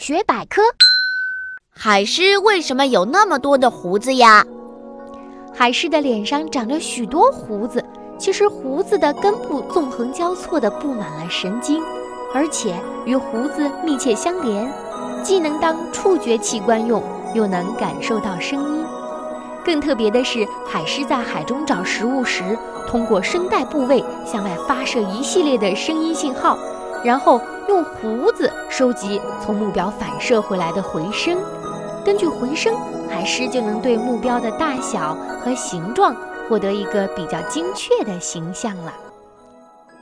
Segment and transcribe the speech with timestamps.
[0.00, 0.62] 大学百科：
[1.76, 4.42] 海狮为什么有那么多的胡子呀？
[5.54, 7.84] 海狮的脸上长着许多胡子，
[8.18, 11.82] 其实胡子的根部纵横交错地布满了神经，
[12.32, 12.74] 而且
[13.04, 14.72] 与胡子密切相连，
[15.22, 17.02] 既能当触觉器官用，
[17.34, 18.84] 又能感受到声音。
[19.62, 22.58] 更特别的是，海狮在海中找食物时，
[22.88, 26.58] 通过声带部位向外发射一系列的声音信号，
[27.04, 31.38] 然后用胡子收集从目标反射回来的回声。
[32.04, 32.74] 根据回声，
[33.08, 36.14] 海狮就能对目标的大小和形状
[36.48, 38.92] 获得一个比较精确的形象了。